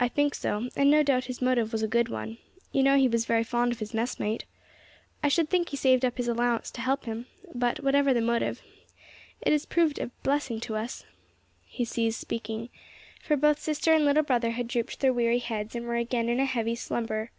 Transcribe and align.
"I 0.00 0.08
think 0.08 0.34
so; 0.34 0.68
and 0.74 0.90
no 0.90 1.04
doubt 1.04 1.26
his 1.26 1.40
motive 1.40 1.70
was 1.70 1.84
a 1.84 1.86
good 1.86 2.08
one. 2.08 2.38
You 2.72 2.82
know 2.82 2.96
he 2.96 3.06
was 3.06 3.24
very 3.24 3.44
fond 3.44 3.70
of 3.70 3.78
his 3.78 3.94
messmate. 3.94 4.44
I 5.22 5.28
should 5.28 5.48
think 5.48 5.68
he 5.68 5.76
saved 5.76 6.04
up 6.04 6.16
his 6.16 6.26
allowance 6.26 6.72
to 6.72 6.80
help 6.80 7.04
him; 7.04 7.26
but, 7.54 7.78
whatever 7.80 8.12
the 8.12 8.20
motive, 8.20 8.60
it 9.40 9.52
has 9.52 9.64
proved 9.64 10.00
a 10.00 10.10
blessing 10.24 10.58
to 10.62 10.74
us" 10.74 11.04
He 11.64 11.84
ceased 11.84 12.18
speaking, 12.20 12.68
for 13.22 13.36
both 13.36 13.60
sister 13.60 13.92
and 13.92 14.04
little 14.04 14.24
brother 14.24 14.50
had 14.50 14.66
drooped 14.66 14.98
their 14.98 15.12
weary 15.12 15.38
heads, 15.38 15.76
and 15.76 15.86
were 15.86 15.94
again 15.94 16.28
in 16.28 16.40
a 16.40 16.44
heavy 16.44 16.74
slumber. 16.74 17.30